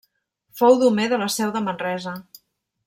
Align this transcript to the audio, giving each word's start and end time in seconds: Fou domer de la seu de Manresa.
Fou 0.61 0.79
domer 0.85 1.05
de 1.13 1.21
la 1.25 1.29
seu 1.37 1.55
de 1.59 1.63
Manresa. 1.69 2.19